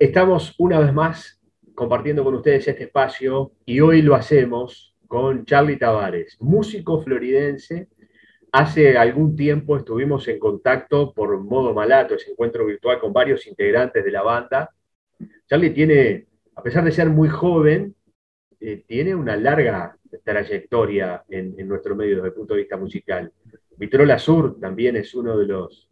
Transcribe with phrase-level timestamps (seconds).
[0.00, 1.42] Estamos una vez más
[1.74, 7.86] compartiendo con ustedes este espacio y hoy lo hacemos con Charlie Tavares, músico floridense.
[8.50, 14.02] Hace algún tiempo estuvimos en contacto por modo malato, ese encuentro virtual con varios integrantes
[14.02, 14.70] de la banda.
[15.46, 17.94] Charlie tiene, a pesar de ser muy joven,
[18.58, 23.30] eh, tiene una larga trayectoria en, nuestro medio desde el punto de vista musical.
[23.76, 25.90] Vitrola Sur también es uno de los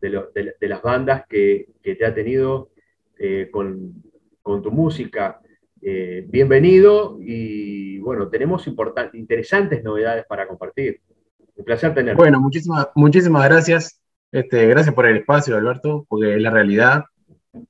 [0.00, 2.70] de, las bandas que, que, te ha tenido
[3.22, 4.02] eh, con,
[4.42, 5.40] tu música.
[5.82, 8.66] Eh, bienvenido y bueno, tenemos
[9.12, 11.02] interesantes novedades para compartir.
[11.54, 12.16] Un placer tenerte.
[12.16, 14.00] Bueno, muchísimas, muchísimas gracias.
[14.32, 17.04] Este, gracias por el espacio, Alberto, porque es la realidad.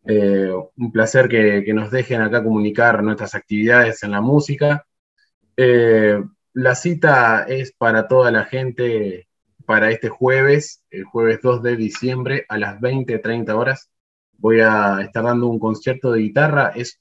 [0.07, 4.87] Eh, un placer que, nos dejen acá comunicar nuestras actividades en la música.
[5.57, 9.27] la cita es para toda la gente
[9.67, 13.91] para este jueves, el jueves 2 de diciembre a las 20-30 horas
[14.41, 16.99] voy a estar dando un concierto de guitarra, es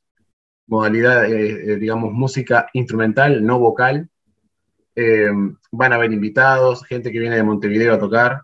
[0.70, 4.10] modalidad, eh, eh, digamos, música instrumental, no vocal.
[4.96, 5.30] Eh,
[5.72, 8.42] van a haber invitados, gente que viene de Montevideo a tocar.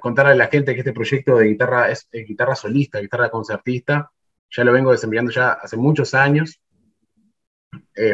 [0.00, 4.10] contarle a la gente que este proyecto de guitarra es, guitarra solista, guitarra concertista.
[4.50, 6.60] Ya lo vengo desempeñando ya hace muchos años.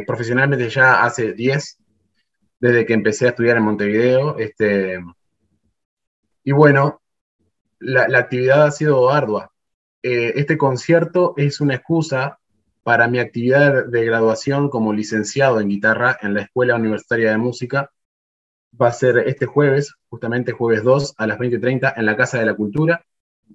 [0.06, 1.78] profesionalmente ya hace 10,
[2.60, 4.38] desde que empecé a estudiar en Montevideo.
[4.38, 5.00] Este,
[6.44, 7.00] y bueno,
[7.80, 9.53] la actividad ha sido ardua.
[10.06, 12.38] Eh, este concierto es una excusa
[12.82, 17.90] para mi actividad de graduación como licenciado en guitarra en la Escuela Universitaria de Música.
[18.78, 22.44] Va a ser este jueves, justamente jueves 2 a las 20.30 en la Casa de
[22.44, 23.02] la Cultura.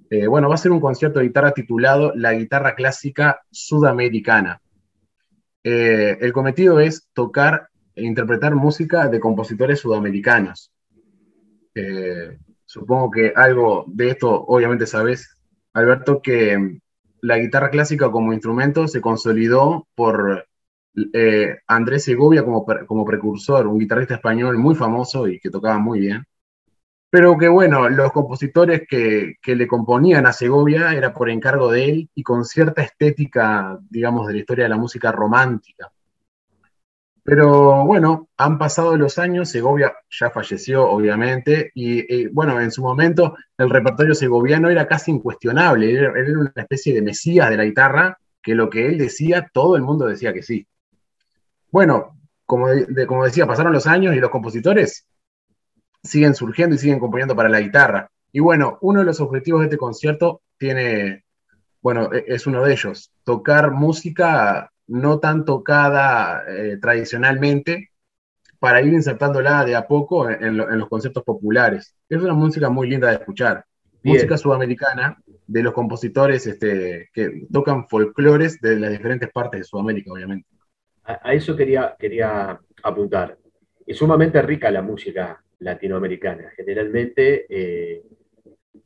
[0.09, 4.59] Eh, bueno, va a ser un concierto de guitarra titulado La guitarra clásica sudamericana.
[5.63, 10.71] Eh, el cometido es tocar e interpretar música de compositores sudamericanos.
[12.65, 15.38] supongo que algo de esto obviamente sabes,
[15.73, 16.79] Alberto, que
[17.21, 20.45] la guitarra clásica como instrumento se consolidó por
[21.13, 25.99] eh, Andrés Segovia como, como precursor, un guitarrista español muy famoso y que tocaba muy
[25.99, 26.25] bien.
[27.11, 31.85] Pero que bueno, los compositores que, que, le componían a Segovia era por encargo de
[31.89, 35.91] él y con cierta estética, digamos, de la historia de la música romántica.
[37.29, 43.35] Pero bueno, han pasado los años, Segovia ya falleció, obviamente, y bueno, en su momento
[43.55, 48.17] el repertorio segoviano era casi incuestionable, él, era una especie de mesías de la guitarra,
[48.41, 50.65] que lo que él decía, todo el mundo decía que sí.
[51.69, 52.17] Bueno,
[52.47, 52.69] como,
[53.07, 55.05] como decía, pasaron los años y los compositores
[56.01, 58.09] siguen surgiendo y siguen componiendo para la guitarra.
[58.31, 61.25] Y bueno, uno de los objetivos de este concierto tiene,
[61.79, 67.91] bueno, e, es uno de ellos, tocar música no tan tocada eh, tradicionalmente,
[68.59, 71.95] para ir insertándola de a poco en, los conceptos populares.
[72.09, 73.63] Es una música muy linda de escuchar.
[74.03, 75.17] Música sudamericana
[75.47, 80.47] de los compositores este, que tocan folclores de las diferentes partes de Sudamérica, obviamente.
[81.03, 83.37] A, eso quería, quería apuntar.
[83.85, 88.03] Es sumamente rica la música latinoamericana, generalmente, eh,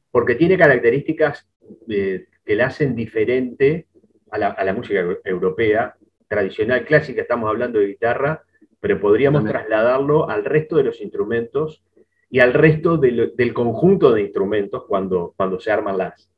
[0.09, 1.47] porque tiene características
[1.89, 3.87] eh, que la hacen diferente
[4.33, 5.95] a la, música europea,
[6.27, 8.43] tradicional, clásica, estamos hablando de guitarra,
[8.79, 11.83] pero podríamos trasladarlo al resto de los instrumentos
[12.29, 16.31] y al resto del conjunto de instrumentos cuando, cuando se arman las,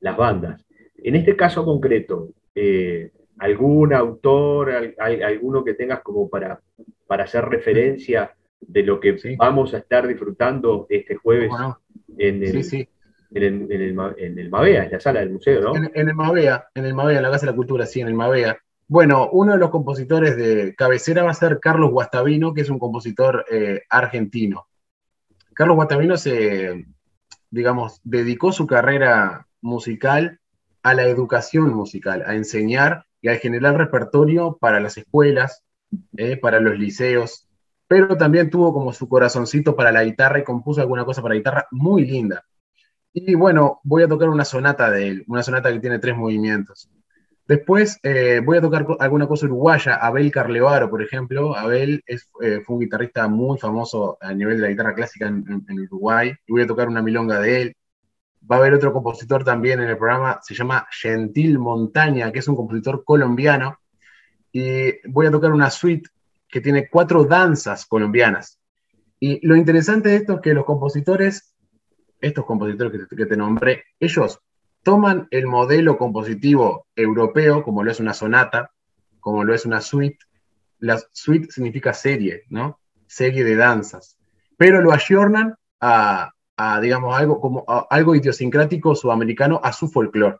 [0.00, 0.64] las bandas.
[0.98, 6.60] En este caso concreto, eh, ¿algún autor, alguno que tengas como para,
[7.06, 11.50] para hacer referencia de lo que vamos a estar disfrutando este jueves
[12.18, 12.88] en el, sí,
[13.30, 13.72] en el,
[14.18, 15.76] en, en Mavea, en la sala del museo, ¿no?
[15.76, 18.58] En, el Mavea, en el Mavea, la Casa de la Cultura, sí, en el Mavea.
[18.86, 22.78] Bueno, uno de los compositores de cabecera va a ser Carlos Guastavino, que es un
[22.78, 24.66] compositor eh, argentino.
[25.52, 26.86] Carlos Guastavino se,
[27.50, 30.40] digamos, dedicó su carrera musical
[30.82, 35.64] a la educación musical, a enseñar y a generar repertorio para las escuelas,
[36.16, 37.48] eh, para los liceos,
[37.86, 41.66] pero también tuvo como su corazoncito para la guitarra y compuso alguna cosa para guitarra
[41.70, 42.44] muy linda.
[43.12, 46.90] Y bueno, voy a tocar una sonata de él, una sonata que tiene tres movimientos.
[47.48, 51.56] Después eh, voy a tocar alguna cosa uruguaya, Abel Carlevaro, por ejemplo.
[51.56, 55.64] Abel es, eh, fue un guitarrista muy famoso a nivel de la guitarra clásica en,
[55.90, 56.34] Uruguay.
[56.46, 57.76] Y voy a tocar una milonga de él.
[58.50, 62.48] Va a haber otro compositor también en el programa, se llama Gentil Montaña, que es
[62.48, 63.78] un compositor colombiano.
[64.52, 66.10] Y voy a tocar una suite
[66.48, 68.58] que tiene cuatro danzas colombianas.
[69.18, 71.54] Y lo interesante de esto es que los compositores
[72.20, 74.40] estos compositores que te, nombré, ellos
[74.82, 78.70] toman el modelo compositivo europeo, como lo es una sonata,
[79.20, 80.18] como lo es una suite.
[80.78, 82.78] La suite significa serie, ¿no?
[83.06, 84.18] Serie de danzas.
[84.56, 86.32] Pero lo ayornan a,
[86.80, 90.38] digamos, algo, como, algo idiosincrático sudamericano a su folclore.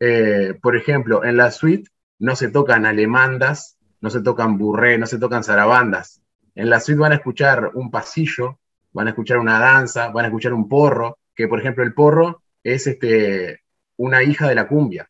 [0.00, 5.06] eh, por ejemplo, en la suite no se tocan alemandas, no se tocan burré, no
[5.06, 6.22] se tocan zarabandas.
[6.54, 8.58] En la suite van a escuchar un pasillo,
[8.92, 12.42] van a escuchar una danza, van a escuchar un porro, que por ejemplo el porro
[12.62, 13.60] es este,
[13.96, 15.08] una hija de la cumbia,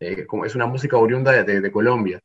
[0.00, 2.20] eh, es una música oriunda de, Colombia.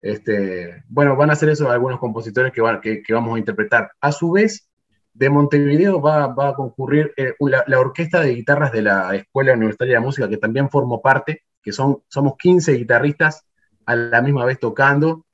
[0.00, 3.90] Este, bueno, van a hacer eso algunos compositores que, que, vamos a interpretar.
[4.00, 4.68] A su vez,
[5.14, 10.04] de Montevideo va, a concurrir eh, la, orquesta de guitarras de la Escuela Universitaria de
[10.04, 13.44] Música, que también formo parte, que son, somos 15 guitarristas
[13.86, 15.24] a la misma vez tocando.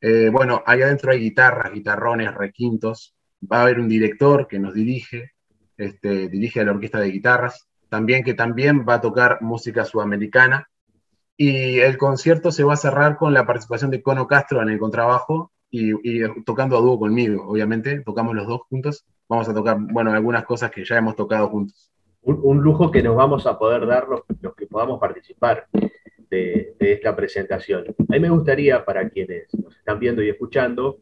[0.00, 3.13] Eh, bueno, ahí adentro hay guitarras, guitarrones, requintos.
[3.50, 5.32] Va a haber un director que nos dirige,
[5.76, 10.68] este, dirige a la orquesta de guitarras, también que también va a tocar música sudamericana.
[11.36, 14.78] Y el concierto se va a cerrar con la participación de Cono Castro en el
[14.78, 19.04] contrabajo y, tocando a dúo conmigo, obviamente, tocamos los dos juntos.
[19.28, 21.90] Vamos a tocar, bueno, algunas cosas que ya hemos tocado juntos.
[22.22, 24.22] Un, lujo que nos vamos a poder dar los,
[24.54, 25.66] que podamos participar
[26.30, 27.86] de, esta presentación.
[27.98, 31.00] A mí me gustaría, para quienes nos están viendo y escuchando,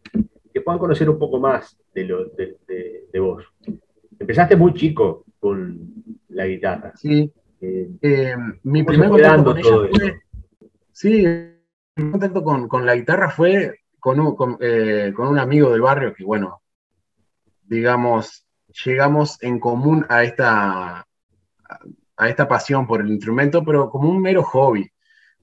[0.53, 3.45] que puedan conocer un poco más de, lo, de, vos.
[4.19, 5.93] Empezaste muy chico con
[6.29, 6.93] la guitarra.
[6.97, 7.33] Sí.
[7.61, 10.21] Eh, eh, mi primer contacto con ella fue.
[10.93, 11.27] Sí,
[11.97, 16.13] mi contacto con, con, la guitarra fue con un, eh, con, un amigo del barrio
[16.13, 16.61] que, bueno,
[17.63, 18.47] digamos,
[18.85, 21.07] llegamos en común a esta,
[22.17, 24.92] a esta pasión por el instrumento, pero como un mero hobby.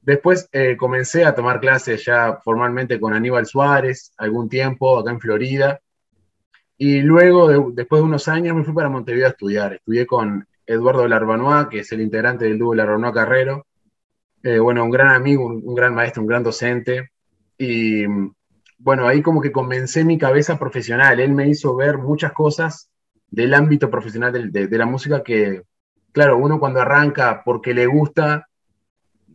[0.09, 5.19] Después eh, comencé a tomar clases ya formalmente con Aníbal Suárez, algún tiempo acá en
[5.19, 5.79] Florida,
[6.79, 9.73] y luego, después de unos años, me fui para Montevideo a estudiar.
[9.75, 13.67] Estudié con Eduardo Larbanois, que es el integrante del dúo Larbanois Carrero.
[14.41, 17.11] Eh, bueno, un gran amigo, un, gran maestro, un gran docente.
[17.55, 18.03] Y
[18.79, 21.19] bueno, ahí como que comencé mi cabeza profesional.
[21.19, 22.89] Él me hizo ver muchas cosas
[23.29, 25.61] del ámbito profesional de, la música que,
[26.13, 28.48] claro, uno cuando arranca porque le gusta,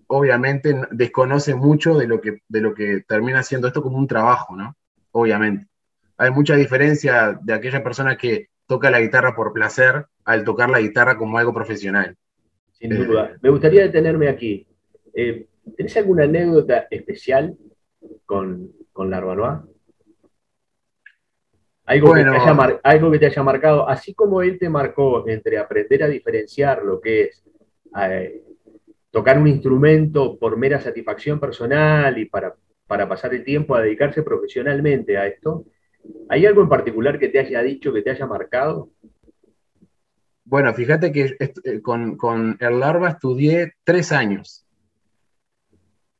[0.08, 4.56] obviamente desconoce mucho de lo que, de lo que termina siendo esto como un trabajo,
[4.56, 4.76] ¿no?
[5.12, 5.68] Obviamente.
[6.16, 10.80] Hay mucha diferencia de aquella persona que toca la guitarra por placer al tocar la
[10.80, 12.16] guitarra como algo profesional.
[12.72, 13.36] Sin duda.
[13.40, 14.66] Me gustaría detenerme aquí.
[15.12, 15.46] Eh,
[15.76, 17.56] ¿Tenés alguna anécdota especial
[18.26, 19.62] con, con Larbanois?
[21.86, 25.58] Algo, que te haya algo que te haya marcado, así como él te marcó entre
[25.58, 27.44] aprender a diferenciar lo que es
[28.00, 28.42] eh,
[29.14, 32.54] tocar un instrumento por mera satisfacción personal y para,
[32.86, 35.64] para pasar el tiempo a dedicarse profesionalmente a esto,
[36.28, 38.90] ¿hay algo en particular que te haya dicho, que te haya marcado?
[40.44, 44.64] Bueno, fíjate que eh, con, con el Larva estudié tres años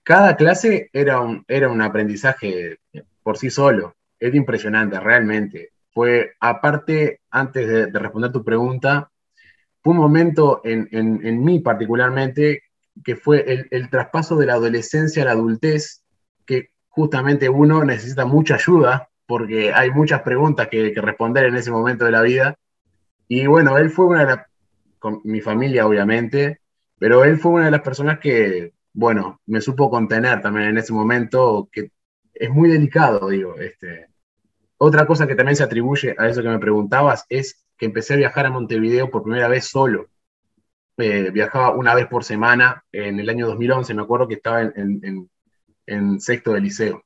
[0.05, 2.79] cada clase era un, era un aprendizaje
[3.23, 3.97] por sí solo.
[4.21, 5.71] Es impresionante, realmente.
[5.91, 9.11] Fue, aparte, antes de, responder tu pregunta,
[9.83, 12.64] fue un momento en, en, mí particularmente
[13.03, 16.03] que fue el, traspaso de la adolescencia a la adultez,
[16.47, 21.71] que justamente uno necesita mucha ayuda porque hay muchas preguntas que, que responder en ese
[21.71, 22.57] momento de la vida.
[23.27, 24.47] Y bueno, él fue una de las,
[24.99, 26.61] con mi familia obviamente,
[26.99, 30.93] pero él fue una de las personas que bueno, me supo contener también en ese
[30.93, 31.91] momento, que
[32.33, 33.57] es muy delicado, digo.
[33.59, 34.07] Este.
[34.79, 38.19] Otra cosa que también se atribuye a eso que me preguntabas es que empecé a
[38.19, 40.09] viajar a Montevideo por primera vez solo.
[40.97, 45.29] Eh, viajaba una vez por semana en el año 2011, me acuerdo que estaba en,
[46.21, 47.03] sexto de liceo.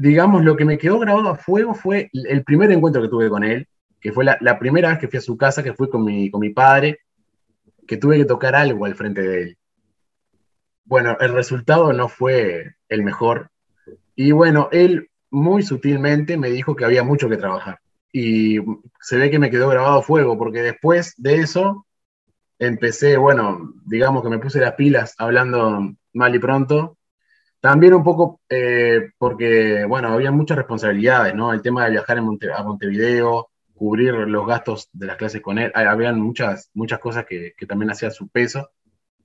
[0.00, 3.42] digamos, lo que me quedó grabado a fuego fue el primer encuentro que tuve con
[3.42, 3.66] él,
[4.00, 6.40] que fue la, primera vez que fui a su casa, que fui con mi, con
[6.40, 7.00] mi padre,
[7.86, 9.58] que tuve que tocar algo al frente de él.
[10.84, 13.50] Bueno, el resultado no fue el mejor.
[14.14, 17.80] Y bueno, él muy sutilmente me dijo que había mucho que trabajar.
[18.12, 18.58] Y
[19.00, 21.86] se ve que me quedó grabado fuego, porque después de eso
[22.58, 26.98] empecé, bueno, digamos que me puse las pilas hablando mal y pronto.
[27.60, 31.52] También un poco eh, porque, bueno, había muchas responsabilidades, ¿no?
[31.52, 35.72] El tema de viajar a Montevideo, cubrir los gastos de las clases con él.
[35.74, 38.70] Habían muchas, muchas cosas que, también hacían su peso,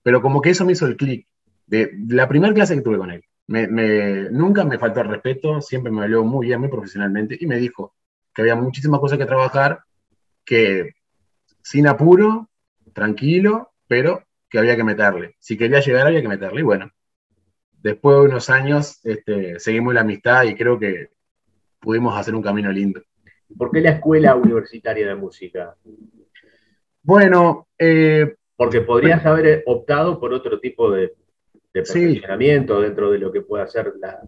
[0.01, 1.27] pero como que eso me hizo el clic
[1.68, 3.24] de, la primera clase que tuve con él.
[4.32, 7.96] Nunca me faltó el respeto, siempre me habló muy bien, muy profesionalmente, y me dijo
[8.36, 9.80] que había muchísimas cosas que trabajar,
[10.44, 10.92] que
[11.63, 12.50] sin apuro,
[12.94, 15.36] tranquilo, pero que había que meterle.
[15.39, 16.92] Si quería llegar había que meterle, y bueno,
[17.82, 21.10] después de unos años este, seguimos la amistad y creo que
[21.80, 23.01] pudimos hacer un camino lindo.
[23.58, 25.75] ¿Por qué la Escuela Universitaria de Música?
[27.04, 31.13] Bueno, eh, porque podrías haber optado por otro tipo de,
[31.74, 34.22] de perfeccionamiento dentro de lo que pueda ser la,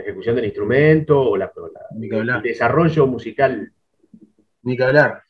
[0.00, 1.52] ejecución del instrumento o la,
[2.00, 3.72] el desarrollo musical.
[4.62, 5.22] Ni que hablar.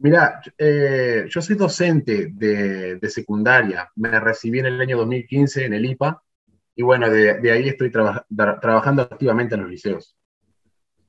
[0.00, 3.90] Mira, eh, yo soy docente de, secundaria.
[3.96, 6.22] Me recibí en el año 2015 en el IPA
[6.76, 10.16] y bueno, de, ahí estoy trabajando activamente en los liceos,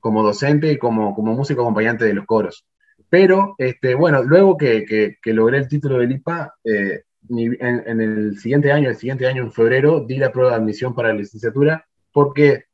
[0.00, 2.66] como docente y como, como músico acompañante de los coros.
[3.08, 8.90] Pero, este, bueno, luego que, logré el título del IPA, eh, en, el siguiente año,
[8.90, 12.66] el siguiente año en febrero, di la prueba de admisión para la licenciatura porque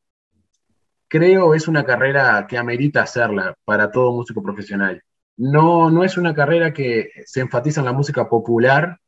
[1.11, 5.03] creo es una carrera que amerita hacerla para todo músico profesional.
[5.37, 8.99] No, no es una carrera que se enfatiza en la música popular,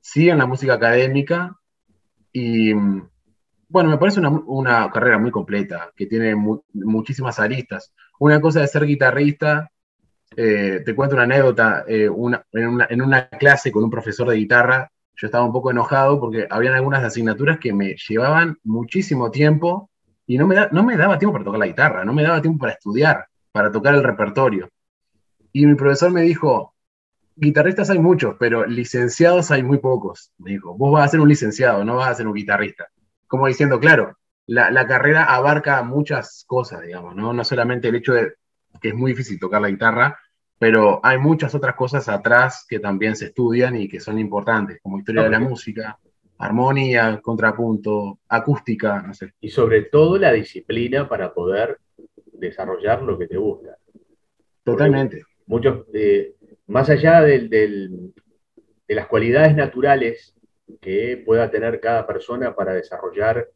[0.00, 1.56] sí en la música académica,
[2.32, 2.72] y
[3.68, 6.34] bueno, me parece una, carrera muy completa, que tiene
[6.72, 7.92] muchísimas aristas.
[8.18, 9.70] Una cosa de ser guitarrista,
[10.36, 15.26] eh, te cuento una anécdota, eh, en, una, clase con un profesor de guitarra, yo
[15.26, 19.90] estaba un poco enojado porque habían algunas asignaturas que me llevaban muchísimo tiempo
[20.30, 22.60] y no me, no me daba tiempo para tocar la guitarra, no me daba tiempo
[22.60, 24.70] para estudiar, para tocar el repertorio.
[25.52, 26.72] Y mi profesor me dijo,
[27.34, 30.30] guitarristas hay muchos, pero licenciados hay muy pocos.
[30.38, 32.86] Me dijo, vos vas a ser un licenciado, no vas a ser un guitarrista.
[33.26, 37.32] Como diciendo, claro, la, la carrera abarca muchas cosas, digamos, ¿no?
[37.32, 38.34] No solamente el hecho de
[38.80, 40.16] que es muy difícil tocar la guitarra,
[40.60, 45.00] pero hay muchas otras cosas atrás que también se estudian y que son importantes, como
[45.00, 45.98] historia de la música,
[46.40, 49.32] armonía, contrapunto, acústica, no sé.
[49.40, 51.78] Y sobre todo la disciplina para poder
[52.32, 53.76] desarrollar lo que te gusta.
[54.64, 55.22] Totalmente.
[55.46, 56.34] muchos, eh,
[56.66, 58.12] más allá de
[58.88, 60.34] las cualidades naturales
[60.80, 63.48] que pueda tener cada persona para desarrollar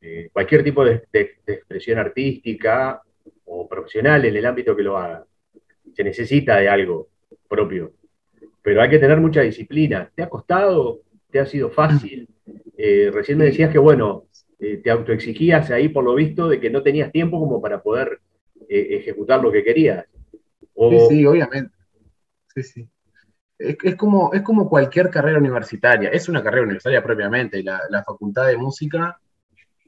[0.00, 1.02] eh, cualquier tipo de,
[1.46, 3.00] expresión artística
[3.46, 5.24] o profesional en el ámbito que lo haga.
[5.94, 7.08] Se necesita de algo
[7.48, 7.92] propio,
[8.60, 10.10] pero hay que tener mucha disciplina.
[10.14, 11.00] ¿Te ha costado?
[11.34, 12.28] ¿Te ha sido fácil?
[12.78, 14.28] Eh, recién me decías que, bueno,
[14.60, 18.20] eh, te autoexigías ahí por lo visto de que no tenías tiempo como para poder
[18.68, 20.06] ejecutar lo que querías.
[20.60, 21.74] Sí, sí, obviamente.
[22.54, 22.88] Sí, sí.
[23.58, 26.08] Es, como, es como cualquier carrera universitaria.
[26.10, 27.64] Es una carrera universitaria propiamente.
[27.64, 29.18] La, la Facultad de Música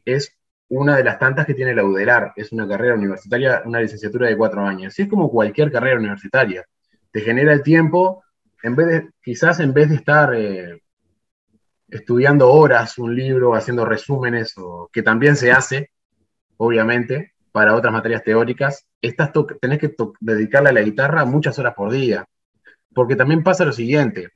[0.05, 0.37] es
[0.69, 2.33] una de las tantas que tiene la UDELAR.
[2.35, 4.99] Es una carrera universitaria, una licenciatura de cuatro años.
[4.99, 6.67] Y es como cualquier carrera universitaria.
[7.13, 8.25] Te genera el tiempo,
[8.65, 10.83] en vez de, quizás en vez de estar eh,
[11.89, 15.91] estudiando horas un libro, haciendo resúmenes, o, que también se hace,
[16.57, 21.91] obviamente, para otras materias teóricas, estás tenés que dedicarle a la guitarra muchas horas por
[21.91, 22.27] día
[22.97, 24.31] porque también pasa lo siguiente,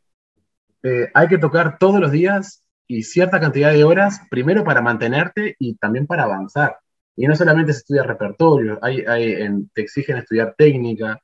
[0.83, 5.57] eh, hay que tocar todos los días y cierta cantidad de horas, primero para mantenerte
[5.59, 6.77] y también para avanzar.
[7.17, 9.03] Y no solamente se estudia repertorio, hay,
[9.73, 11.19] te exigen estudiar técnica,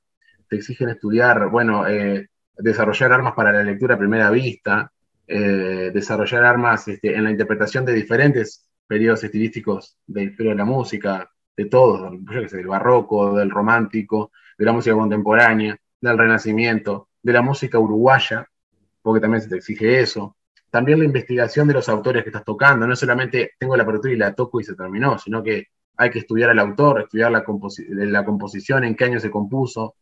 [0.48, 4.90] te exigen estudiar, bueno, eh, desarrollar armas para la lectura a primera vista,
[5.26, 11.64] eh, desarrollar armas este, en la interpretación de diferentes periodos estilísticos de la música, de
[11.66, 12.12] todos,
[12.52, 18.48] del barroco, del romántico, de la música contemporánea, del renacimiento de la música uruguaya,
[19.02, 20.36] porque también se te exige eso.
[20.70, 24.16] También la investigación de los autores que estás tocando, no solamente tengo la partitura y
[24.16, 28.84] la toco y se terminó, sino que hay que estudiar al autor, estudiar la, composición,
[28.84, 29.96] en qué año se compuso,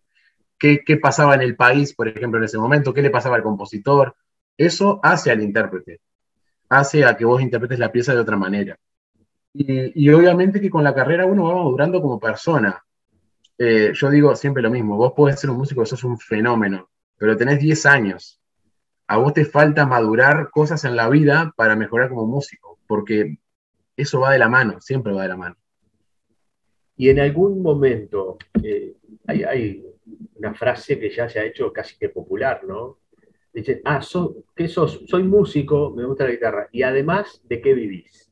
[0.59, 4.16] qué pasaba en el país, por ejemplo, en ese momento, qué le pasaba al compositor.
[4.56, 6.00] Eso hace al intérprete,
[6.68, 8.78] hace a que vos interpretes la pieza de otra manera.
[9.52, 12.84] Y, obviamente que con la carrera uno va madurando como persona.
[13.56, 17.37] Eh, yo digo siempre lo mismo, vos podés ser un músico, sos un fenómeno, pero
[17.37, 18.40] tenés 10 años.
[19.06, 23.38] A vos te falta madurar cosas en la vida para mejorar como músico, porque
[23.96, 25.56] eso va de la mano, siempre va de la mano.
[26.96, 28.94] Y en algún momento, eh,
[29.26, 29.84] hay,
[30.37, 32.99] una frase que ya se ha hecho casi que popular, ¿no?
[33.54, 34.00] Dicen, ah,
[34.56, 35.00] ¿qué sos?
[35.06, 38.28] Soy músico, me gusta la guitarra, y además, ¿de qué vivís?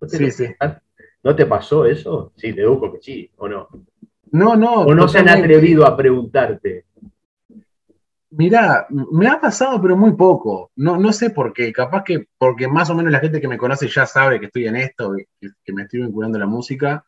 [0.00, 0.46] ¿No te, sí, sí.
[1.22, 2.32] ¿No te pasó eso?
[2.36, 3.68] Sí, deduzco que sí, ¿o no?
[4.32, 4.80] No, no.
[4.80, 6.86] ¿O no se han atrevido a preguntarte?
[8.30, 10.72] Mirá, me ha pasado, pero muy poco.
[10.74, 11.72] No, no sé por qué.
[11.72, 14.66] Capaz que porque más o menos la gente que me conoce ya sabe que estoy
[14.66, 17.04] en esto, que, me estoy vinculando a la música.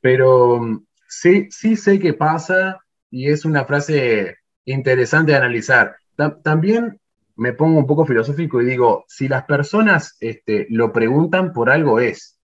[0.00, 2.80] Pero mm, sí, sí sé qué pasa
[3.10, 5.96] y es una frase interesante de analizar.
[6.42, 7.00] También
[7.36, 12.00] me pongo un poco filosófico y digo, si las personas este, lo preguntan, por algo
[12.00, 12.38] es.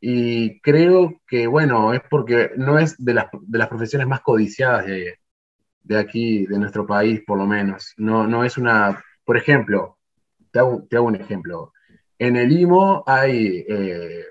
[0.00, 4.86] Y creo que, bueno, es porque no es de las, de las profesiones más codiciadas
[4.86, 5.18] de,
[5.82, 7.94] de aquí, de nuestro país, por lo menos.
[7.96, 9.98] No, no es una, por ejemplo,
[10.50, 11.72] te hago, un ejemplo.
[12.18, 14.24] En el IMO hay eh,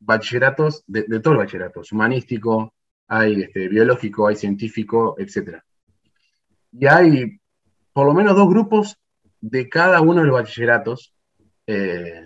[0.00, 2.74] bachilleratos, de, todos los bachilleratos, humanístico,
[3.06, 5.58] hay este, biológico, hay científico, etc.
[6.72, 7.39] Y hay
[7.92, 8.98] por lo menos dos grupos
[9.40, 11.14] de cada uno de los bachilleratos.
[11.66, 12.24] Eh,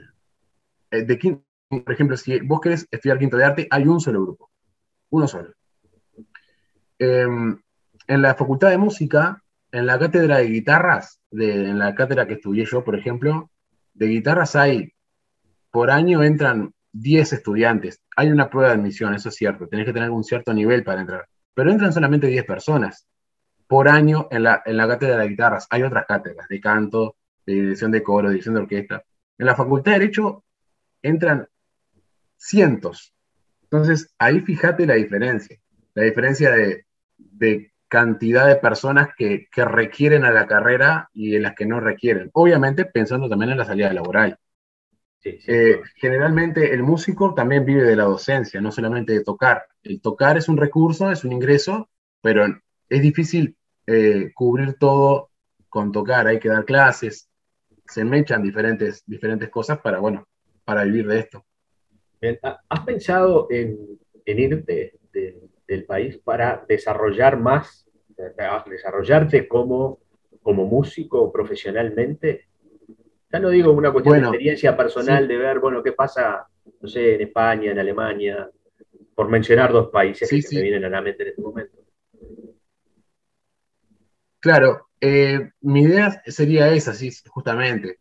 [0.90, 4.50] eh, de, por ejemplo, si vos querés estudiar quinto de arte, hay un solo grupo,
[5.10, 5.52] uno solo.
[6.98, 7.58] Em,
[8.06, 9.42] en la Facultad de Música,
[9.72, 13.50] en la cátedra de guitarras, en la cátedra que estudié yo, por ejemplo,
[13.94, 14.92] de guitarras hay,
[15.70, 18.00] por año entran 10 estudiantes.
[18.16, 21.00] Hay una prueba de admisión, eso es cierto, tenés que tener un cierto nivel para
[21.00, 23.06] entrar, pero entran solamente 10 personas
[23.66, 25.66] por año en la, en la cátedra de guitarras.
[25.70, 27.16] Hay otras cátedras de canto,
[27.46, 29.04] de dirección de coro, de dirección de orquesta.
[29.38, 30.44] En la Facultad de Derecho
[31.02, 31.48] entran
[32.36, 33.14] cientos.
[33.62, 35.58] Entonces, ahí fíjate la diferencia,
[35.94, 36.84] la diferencia de,
[37.88, 42.30] cantidad de personas que, requieren a la carrera y en las que no requieren.
[42.32, 44.38] Obviamente pensando también en la salida laboral.
[45.22, 49.66] Eh, generalmente el músico también vive de la docencia, no solamente de tocar.
[49.82, 51.88] El tocar es un recurso, es un ingreso,
[52.20, 52.44] pero
[52.88, 55.30] es difícil eh, cubrir todo
[55.68, 57.28] con tocar, hay que dar clases,
[57.86, 60.26] se mechan diferentes, diferentes cosas para, bueno,
[60.64, 61.44] para vivir de esto.
[62.68, 67.86] ¿Has pensado en, en ir del país para desarrollar más,
[68.66, 69.98] desarrollarte como,
[70.42, 72.48] como músico profesionalmente?
[73.30, 76.46] Ya no digo una cuestión de experiencia personal de ver, bueno, qué pasa,
[76.80, 78.48] no sé, en España, en Alemania,
[79.14, 81.83] por mencionar dos países que me vienen a la mente en este momento.
[84.44, 88.00] Claro, eh, mi idea sería esa, sí, justamente.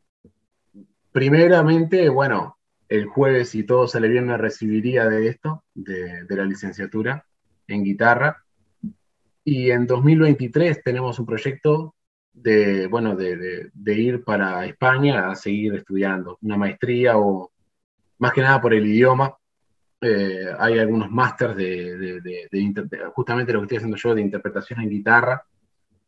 [1.13, 2.57] Primeramente, bueno,
[2.89, 7.25] el jueves, si todo sale bien, me recibiría de esto, de, la licenciatura
[7.65, 8.43] en guitarra.
[9.45, 11.95] Y en 2023 tenemos un proyecto
[12.33, 17.53] de, bueno, de, ir para España a seguir estudiando una maestría o
[18.17, 19.33] más que nada por el idioma.
[20.01, 22.49] Eh, hay algunos másters de,
[23.15, 25.45] justamente lo que estoy haciendo yo de interpretación en guitarra.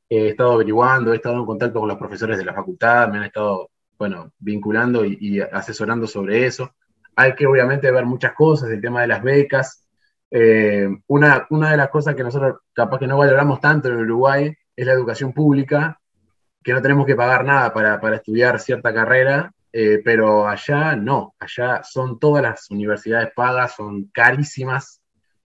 [0.10, 3.26] He estado averiguando, he estado en contacto con los profesores de la facultad, me han
[3.26, 6.76] estado bueno, vinculando y, asesorando sobre eso.
[7.16, 9.88] Hay que obviamente ver muchas cosas, el tema de las becas.
[10.32, 14.54] Eh, una, una de las cosas que nosotros capaz que no valoramos tanto en Uruguay
[14.76, 16.00] es la educación pública,
[16.62, 21.36] que no tenemos que pagar nada para, para estudiar cierta carrera, eh, pero allá no,
[21.40, 25.02] allá son todas las universidades pagas, son carísimas.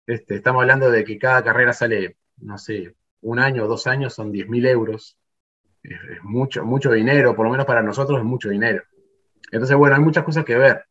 [0.05, 4.13] Este, estamos hablando de que cada carrera sale, no sé, un año o dos años
[4.13, 5.17] son 10.000 euros
[5.83, 8.83] es, mucho, mucho dinero, por lo menos para nosotros es mucho dinero.
[9.51, 10.85] Entonces, bueno, hay muchas cosas que ver.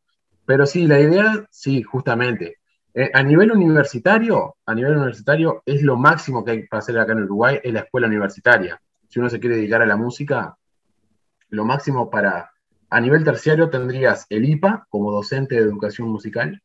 [0.44, 2.58] Pero sí, la idea, sí, justamente.
[2.92, 7.12] Eh, a nivel universitario, a nivel universitario es lo máximo que hay para hacer acá
[7.12, 8.80] en Uruguay, es la escuela universitaria.
[9.08, 10.56] Si uno se quiere dedicar a la música,
[11.48, 12.50] lo máximo para,
[12.90, 16.62] a nivel terciario tendrías el IPA como docente de educación musical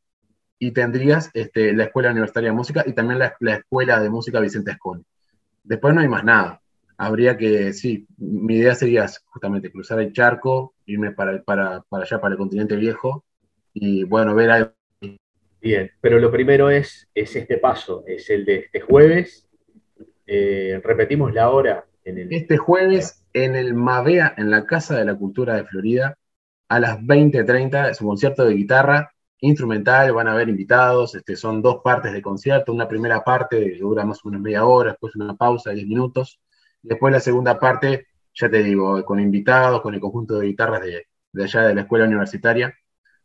[0.58, 4.40] y tendrías este, la Escuela Universitaria de Música y también la, la Escuela de Música
[4.40, 5.06] Vicente Escon.
[5.64, 6.62] Después no hay más nada
[7.00, 12.20] habría que, sí, mi idea sería justamente cruzar el charco, irme para, para, para allá,
[12.20, 13.24] para el continente viejo,
[13.74, 14.74] y bueno, ver algo.
[15.62, 19.48] Bien, pero lo primero es, es este paso, es el de este jueves.
[20.28, 21.86] Eh, repetimos la hora.
[22.04, 22.34] En el...
[22.34, 26.18] Este jueves en el Mavea, en la Casa de la Cultura de Florida,
[26.68, 31.62] a las 20.30, es un concierto de guitarra instrumental, van a haber invitados, este, son
[31.62, 35.36] dos partes de concierto, una primera parte dura más o menos media hora, después una
[35.36, 36.40] pausa de 10 minutos,
[36.82, 41.44] Después la segunda parte, ya te digo, con invitados, con el conjunto de guitarras de,
[41.44, 42.74] allá de la escuela universitaria,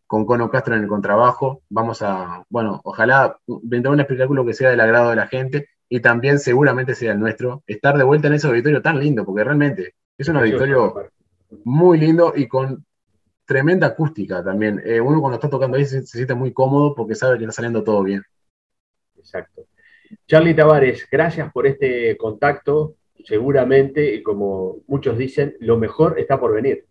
[0.06, 1.62] con Cono Castro en el contrabajo.
[1.68, 6.00] Vamos a, bueno, ojalá brindar un espectáculo que sea del agrado de la gente y
[6.00, 9.94] también seguramente sea el nuestro, estar de vuelta en ese auditorio tan lindo, porque realmente
[10.18, 11.10] es un auditorio
[11.64, 12.84] muy lindo y con
[13.44, 14.80] tremenda acústica también.
[14.84, 17.52] Eh, uno cuando está tocando ahí se, se, siente muy cómodo porque sabe que está
[17.52, 18.22] saliendo todo bien.
[19.16, 19.66] Exacto.
[20.26, 26.86] Charlie Tavares, gracias por este contacto seguramente, como muchos dicen, lo mejor está por venir.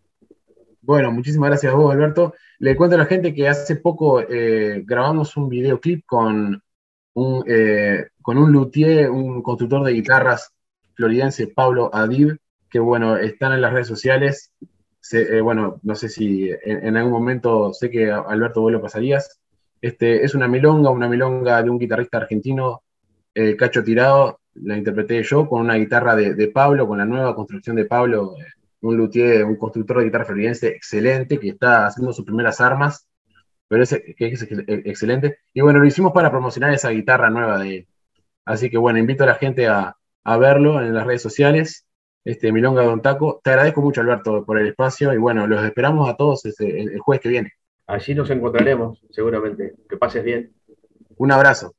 [0.80, 2.34] Bueno, muchísimas gracias a vos, Alberto.
[2.58, 6.62] Le cuento a la gente que hace poco eh, grabamos un videoclip con
[7.14, 10.52] un, eh, con un luthier, un constructor de guitarras
[10.94, 12.38] floridense, Pablo Adib,
[12.68, 14.52] que bueno, están en las redes sociales.
[15.12, 19.40] Eh, bueno, no sé si en, algún momento, sé que Alberto vos lo pasarías.
[19.80, 22.82] Este, es una milonga, una milonga de un guitarrista argentino,
[23.58, 27.84] Cacho Tirado, la interpreté yo con una guitarra de, Pablo, con la nueva construcción de
[27.86, 28.44] Pablo, eh,
[28.82, 33.08] un luthier, un constructor de guitarra floridense excelente, que está haciendo sus primeras armas,
[33.68, 35.38] pero es, que es excelente.
[35.52, 37.88] Y bueno, lo hicimos para promocionar esa guitarra nueva de él.
[38.44, 39.96] Así que bueno, invito a la gente a,
[40.38, 41.83] verlo en las redes sociales.
[42.24, 43.40] Este, Milonga Don Taco.
[43.44, 46.98] Te agradezco mucho, Alberto, por el espacio y bueno, los esperamos a todos este, el
[46.98, 47.52] jueves que viene.
[47.86, 49.74] Allí nos encontraremos, seguramente.
[49.88, 50.52] Que pases bien.
[51.16, 51.74] Un abrazo.